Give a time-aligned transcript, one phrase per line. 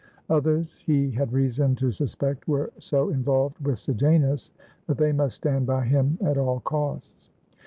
[0.31, 4.51] Others he had reason to suspect were so involved with Sejanus
[4.87, 7.29] that they must stand by him at all costs.